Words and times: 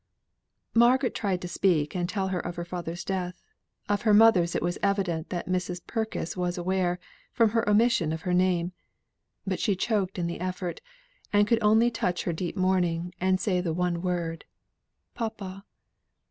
Margaret 0.73 1.13
tried 1.13 1.43
to 1.43 1.47
speak 1.47 1.95
and 1.95 2.09
tell 2.09 2.29
her 2.29 2.39
of 2.39 2.55
her 2.55 2.65
father's 2.65 3.05
death; 3.05 3.39
of 3.87 4.01
her 4.01 4.15
mother's 4.15 4.55
it 4.55 4.61
was 4.63 4.79
evident 4.81 5.29
that 5.29 5.45
Mrs. 5.47 5.79
Purkis 5.85 6.35
was 6.35 6.57
aware, 6.57 6.97
from 7.31 7.51
her 7.51 7.69
omission 7.69 8.11
of 8.11 8.21
her 8.21 8.33
name. 8.33 8.71
But 9.45 9.59
she 9.59 9.75
choked 9.75 10.17
in 10.17 10.25
the 10.25 10.39
effort, 10.41 10.81
and 11.31 11.47
could 11.47 11.61
only 11.61 11.91
touch 11.91 12.23
her 12.23 12.33
deep 12.33 12.57
mourning, 12.57 13.13
and 13.21 13.39
say 13.39 13.61
the 13.61 13.73
one 13.73 14.01
word, 14.01 14.45
"Papa." 15.13 15.65